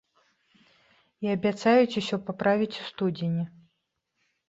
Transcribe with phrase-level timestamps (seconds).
[1.27, 3.43] І абяцаюць усё паправіць у студзені.